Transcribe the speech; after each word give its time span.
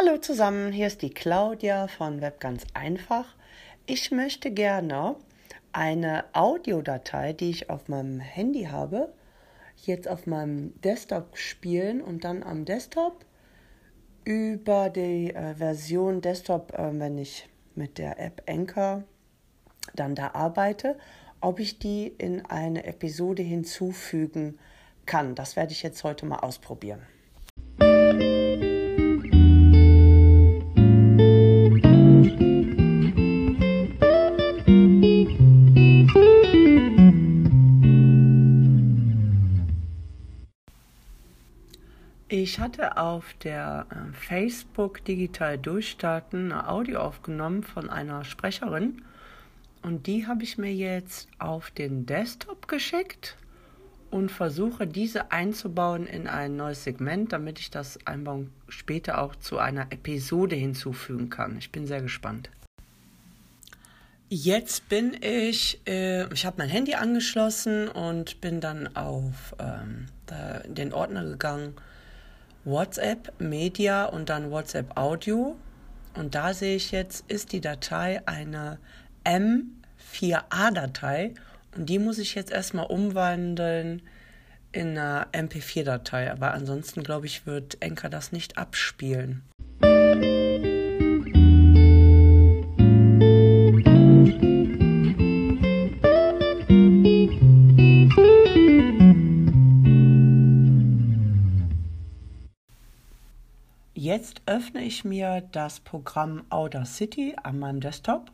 Hallo 0.00 0.16
zusammen, 0.16 0.70
hier 0.70 0.86
ist 0.86 1.02
die 1.02 1.10
Claudia 1.10 1.88
von 1.88 2.20
Web 2.20 2.38
ganz 2.38 2.64
einfach. 2.72 3.34
Ich 3.84 4.12
möchte 4.12 4.52
gerne 4.52 5.16
eine 5.72 6.24
Audiodatei, 6.34 7.32
die 7.32 7.50
ich 7.50 7.68
auf 7.68 7.88
meinem 7.88 8.20
Handy 8.20 8.66
habe, 8.66 9.12
jetzt 9.74 10.06
auf 10.06 10.28
meinem 10.28 10.80
Desktop 10.82 11.36
spielen 11.36 12.00
und 12.00 12.22
dann 12.22 12.44
am 12.44 12.64
Desktop 12.64 13.24
über 14.24 14.88
die 14.88 15.34
äh, 15.34 15.56
Version 15.56 16.20
Desktop, 16.20 16.74
äh, 16.74 16.96
wenn 16.96 17.18
ich 17.18 17.48
mit 17.74 17.98
der 17.98 18.20
App 18.20 18.42
Anchor 18.48 19.02
dann 19.96 20.14
da 20.14 20.30
arbeite, 20.32 20.96
ob 21.40 21.58
ich 21.58 21.80
die 21.80 22.06
in 22.06 22.46
eine 22.46 22.84
Episode 22.84 23.42
hinzufügen 23.42 24.60
kann. 25.06 25.34
Das 25.34 25.56
werde 25.56 25.72
ich 25.72 25.82
jetzt 25.82 26.04
heute 26.04 26.24
mal 26.24 26.38
ausprobieren. 26.38 27.02
Ich 42.50 42.58
hatte 42.58 42.96
auf 42.96 43.34
der 43.44 43.86
äh, 43.90 44.14
Facebook 44.14 45.04
Digital 45.04 45.58
Durchstarten 45.58 46.50
eine 46.50 46.66
Audio 46.66 47.00
aufgenommen 47.00 47.62
von 47.62 47.90
einer 47.90 48.24
Sprecherin 48.24 49.02
und 49.82 50.06
die 50.06 50.26
habe 50.26 50.44
ich 50.44 50.56
mir 50.56 50.72
jetzt 50.72 51.28
auf 51.38 51.70
den 51.70 52.06
Desktop 52.06 52.66
geschickt 52.66 53.36
und 54.10 54.30
versuche 54.30 54.86
diese 54.86 55.30
einzubauen 55.30 56.06
in 56.06 56.26
ein 56.26 56.56
neues 56.56 56.84
Segment, 56.84 57.34
damit 57.34 57.58
ich 57.58 57.70
das 57.70 57.98
Einbauen 58.06 58.50
später 58.70 59.20
auch 59.20 59.36
zu 59.36 59.58
einer 59.58 59.92
Episode 59.92 60.56
hinzufügen 60.56 61.28
kann. 61.28 61.58
Ich 61.58 61.70
bin 61.70 61.86
sehr 61.86 62.00
gespannt. 62.00 62.48
Jetzt 64.30 64.88
bin 64.88 65.14
ich, 65.20 65.82
äh, 65.86 66.32
ich 66.32 66.46
habe 66.46 66.56
mein 66.56 66.70
Handy 66.70 66.94
angeschlossen 66.94 67.88
und 67.88 68.40
bin 68.40 68.62
dann 68.62 68.96
auf 68.96 69.54
ähm, 69.58 70.06
den 70.66 70.94
Ordner 70.94 71.26
gegangen 71.26 71.74
WhatsApp 72.68 73.40
Media 73.40 74.04
und 74.04 74.28
dann 74.28 74.50
WhatsApp 74.50 74.96
Audio. 74.96 75.56
Und 76.14 76.34
da 76.34 76.52
sehe 76.52 76.76
ich 76.76 76.90
jetzt, 76.90 77.24
ist 77.28 77.52
die 77.52 77.60
Datei 77.60 78.20
eine 78.26 78.78
M4A-Datei 79.24 81.34
und 81.76 81.88
die 81.88 81.98
muss 81.98 82.18
ich 82.18 82.34
jetzt 82.34 82.50
erstmal 82.50 82.86
umwandeln 82.86 84.02
in 84.72 84.98
eine 84.98 85.26
MP4-Datei. 85.32 86.30
Aber 86.30 86.52
ansonsten, 86.52 87.02
glaube 87.02 87.26
ich, 87.26 87.46
wird 87.46 87.80
Enker 87.80 88.08
das 88.08 88.32
nicht 88.32 88.58
abspielen. 88.58 89.42
Jetzt 104.08 104.40
öffne 104.46 104.80
ich 104.84 105.04
mir 105.04 105.42
das 105.52 105.80
Programm 105.80 106.44
Audacity 106.48 107.36
an 107.42 107.58
meinem 107.58 107.80
Desktop, 107.80 108.32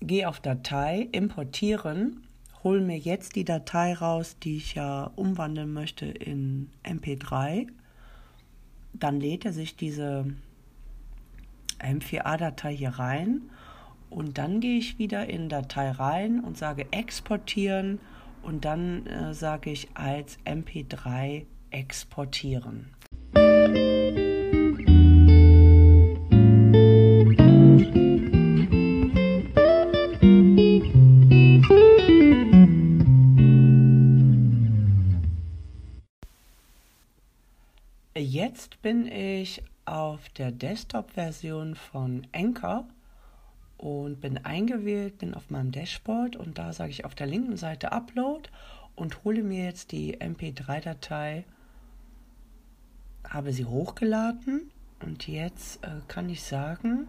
gehe 0.00 0.28
auf 0.28 0.38
Datei, 0.38 1.08
importieren, 1.10 2.24
hole 2.62 2.80
mir 2.80 2.96
jetzt 2.96 3.34
die 3.34 3.44
Datei 3.44 3.94
raus, 3.94 4.36
die 4.40 4.58
ich 4.58 4.76
ja 4.76 5.10
umwandeln 5.16 5.72
möchte 5.72 6.06
in 6.06 6.70
MP3. 6.84 7.66
Dann 8.92 9.18
lädt 9.18 9.44
er 9.44 9.52
sich 9.52 9.74
diese 9.74 10.26
M4A-Datei 11.80 12.76
hier 12.76 12.90
rein 12.90 13.50
und 14.08 14.38
dann 14.38 14.60
gehe 14.60 14.78
ich 14.78 15.00
wieder 15.00 15.28
in 15.28 15.48
Datei 15.48 15.90
rein 15.90 16.38
und 16.38 16.56
sage 16.56 16.86
exportieren 16.92 17.98
und 18.40 18.64
dann 18.64 19.04
äh, 19.06 19.34
sage 19.34 19.70
ich 19.70 19.88
als 19.94 20.38
MP3 20.44 21.44
exportieren. 21.70 22.94
Jetzt 38.18 38.80
bin 38.80 39.06
ich 39.06 39.62
auf 39.84 40.30
der 40.30 40.50
Desktop-Version 40.50 41.74
von 41.74 42.26
Anchor 42.32 42.88
und 43.76 44.22
bin 44.22 44.42
eingewählt, 44.42 45.18
bin 45.18 45.34
auf 45.34 45.50
meinem 45.50 45.70
Dashboard 45.70 46.34
und 46.34 46.56
da 46.56 46.72
sage 46.72 46.92
ich 46.92 47.04
auf 47.04 47.14
der 47.14 47.26
linken 47.26 47.58
Seite 47.58 47.92
Upload 47.92 48.48
und 48.94 49.22
hole 49.24 49.42
mir 49.42 49.66
jetzt 49.66 49.92
die 49.92 50.16
MP3-Datei, 50.16 51.44
habe 53.28 53.52
sie 53.52 53.66
hochgeladen 53.66 54.70
und 55.04 55.28
jetzt 55.28 55.84
äh, 55.84 56.00
kann 56.08 56.30
ich 56.30 56.42
sagen 56.42 57.08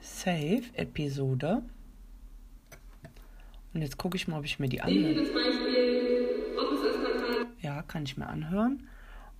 Save 0.00 0.62
Episode. 0.72 1.62
Und 3.74 3.82
jetzt 3.82 3.98
gucke 3.98 4.16
ich 4.16 4.26
mal, 4.26 4.38
ob 4.38 4.46
ich 4.46 4.58
mir 4.58 4.70
die 4.70 4.80
anhöre. 4.80 5.26
Ja, 7.60 7.82
kann 7.82 8.04
ich 8.04 8.16
mir 8.16 8.26
anhören. 8.26 8.88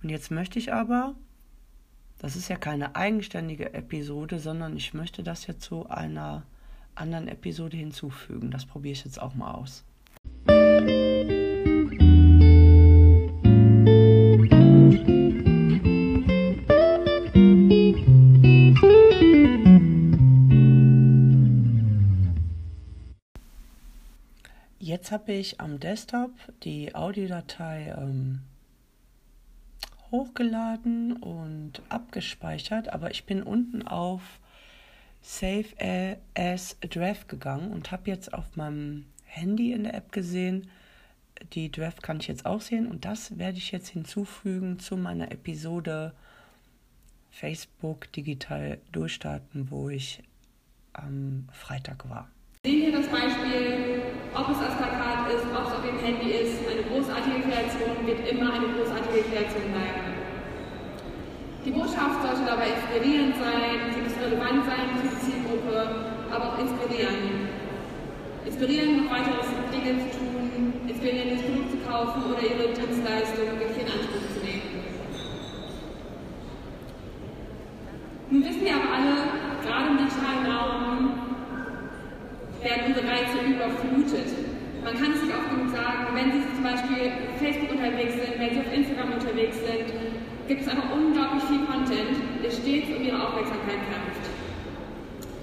Und 0.03 0.09
jetzt 0.09 0.31
möchte 0.31 0.57
ich 0.57 0.73
aber, 0.73 1.15
das 2.17 2.35
ist 2.35 2.49
ja 2.49 2.55
keine 2.55 2.95
eigenständige 2.95 3.73
Episode, 3.73 4.39
sondern 4.39 4.75
ich 4.75 4.93
möchte 4.93 5.23
das 5.23 5.47
jetzt 5.47 5.61
zu 5.61 5.89
einer 5.89 6.43
anderen 6.95 7.27
Episode 7.27 7.77
hinzufügen. 7.77 8.51
Das 8.51 8.65
probiere 8.65 8.93
ich 8.93 9.05
jetzt 9.05 9.21
auch 9.21 9.35
mal 9.35 9.51
aus. 9.51 9.83
Jetzt 24.79 25.11
habe 25.11 25.31
ich 25.31 25.61
am 25.61 25.79
Desktop 25.79 26.31
die 26.63 26.93
Audiodatei 26.95 27.95
ähm, 27.97 28.41
hochgeladen 30.11 31.13
und 31.13 31.81
abgespeichert, 31.89 32.91
aber 32.93 33.11
ich 33.11 33.25
bin 33.25 33.43
unten 33.43 33.87
auf 33.87 34.21
Save 35.21 36.17
as 36.35 36.77
Draft 36.81 37.29
gegangen 37.29 37.71
und 37.71 37.91
habe 37.91 38.09
jetzt 38.09 38.33
auf 38.33 38.55
meinem 38.55 39.05
Handy 39.25 39.71
in 39.71 39.83
der 39.83 39.93
App 39.93 40.11
gesehen, 40.11 40.69
die 41.53 41.71
Draft 41.71 42.03
kann 42.03 42.19
ich 42.19 42.27
jetzt 42.27 42.45
auch 42.45 42.61
sehen 42.61 42.87
und 42.87 43.05
das 43.05 43.37
werde 43.37 43.57
ich 43.57 43.71
jetzt 43.71 43.89
hinzufügen 43.89 44.79
zu 44.79 44.97
meiner 44.97 45.31
Episode 45.31 46.13
Facebook 47.31 48.11
digital 48.11 48.79
durchstarten, 48.91 49.71
wo 49.71 49.89
ich 49.89 50.21
am 50.93 51.47
Freitag 51.51 52.09
war. 52.09 52.29
Sehen 52.65 52.81
wir 52.81 52.91
das 52.91 53.07
Beispiel, 53.07 53.90
ob 54.33 54.47
es 54.47 54.59
als 54.63 54.75
Plakat 54.79 55.27
ist, 55.27 55.43
ob 55.51 55.67
es 55.67 55.73
auf 55.75 55.83
dem 55.83 55.99
Handy 55.99 56.31
ist, 56.31 56.63
eine 56.63 56.83
großartige 56.87 57.43
Kreation 57.43 57.99
wird 58.07 58.21
immer 58.31 58.53
eine 58.55 58.71
großartige 58.71 59.27
Kreation 59.27 59.67
bleiben. 59.75 60.11
Die 61.65 61.71
Botschaft 61.71 62.23
sollte 62.23 62.47
dabei 62.47 62.73
inspirierend 62.73 63.35
sein, 63.37 63.91
sie 63.93 64.01
muss 64.01 64.15
relevant 64.17 64.65
sein 64.65 64.97
für 64.97 65.05
die 65.05 65.19
Zielgruppe, 65.19 65.77
aber 66.31 66.55
auch 66.55 66.57
inspirieren. 66.57 67.51
Inspirieren, 68.47 69.05
noch 69.05 69.11
weitere 69.13 69.45
Dinge 69.69 70.01
zu 70.01 70.17
tun, 70.17 70.73
inspirieren, 70.87 71.37
das 71.37 71.45
Produkt 71.45 71.69
zu 71.69 71.79
kaufen 71.85 72.19
oder 72.33 72.41
ihre 72.41 72.73
Dienstleistung 72.73 73.59
wirklich 73.59 73.77
in 73.77 73.89
werden 82.81 82.93
unsere 82.93 83.07
Reize 83.07 83.37
überflutet. 83.45 84.29
Man 84.83 84.93
kann 84.97 85.13
es 85.13 85.21
nicht 85.21 85.33
oft 85.35 85.49
genug 85.53 85.69
sagen, 85.69 86.09
wenn 86.17 86.31
Sie 86.33 86.41
zum 86.49 86.63
Beispiel 86.65 87.13
auf 87.29 87.37
Facebook 87.37 87.69
unterwegs 87.69 88.13
sind, 88.17 88.33
wenn 88.41 88.49
Sie 88.49 88.61
auf 88.61 88.73
Instagram 88.73 89.13
unterwegs 89.13 89.57
sind, 89.61 89.87
gibt 90.47 90.61
es 90.61 90.67
einfach 90.67 90.89
unglaublich 90.89 91.43
viel 91.45 91.61
Content, 91.69 92.17
der 92.41 92.49
stets 92.49 92.89
um 92.89 93.05
Ihre 93.05 93.21
Aufmerksamkeit 93.21 93.81
kämpft. 93.85 94.25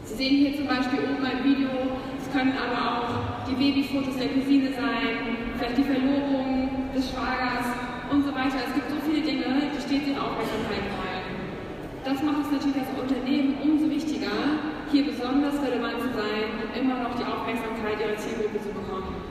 Sie 0.05 0.15
sehen 0.19 0.37
hier 0.43 0.57
zum 0.59 0.67
Beispiel 0.67 0.99
oben 1.07 1.23
ein 1.23 1.45
Video, 1.47 1.71
es 2.19 2.27
können 2.35 2.55
aber 2.59 2.83
auch 2.83 3.11
die 3.47 3.55
Babyfotos 3.55 4.19
der 4.19 4.35
Cousine 4.35 4.75
sein, 4.75 5.39
vielleicht 5.57 5.79
die 5.79 5.87
Verlobung 5.87 6.91
des 6.91 7.07
Schwagers 7.11 7.71
und 8.11 8.27
so 8.27 8.35
weiter. 8.35 8.59
Es 8.67 8.75
gibt 8.75 8.91
so 8.91 8.99
viele 9.07 9.23
Dinge, 9.23 9.47
die 9.71 9.79
stets 9.79 10.11
Ihre 10.11 10.19
Aufmerksamkeit 10.19 10.91
wollen. 10.99 11.27
Das 12.03 12.19
macht 12.23 12.43
es 12.43 12.51
natürlich 12.51 12.83
als 12.83 12.91
Unternehmen 12.99 13.55
umso 13.63 13.87
wichtiger, 13.87 13.98
hier 14.91 15.05
besonders 15.05 15.55
relevant 15.63 16.01
zu 16.01 16.09
sein 16.17 16.49
und 16.63 16.81
immer 16.81 17.03
noch 17.03 17.15
die 17.15 17.25
Aufmerksamkeit 17.25 18.01
ihrer 18.01 18.17
Zielgruppe 18.17 18.59
zu 18.61 18.69
bekommen. 18.69 19.28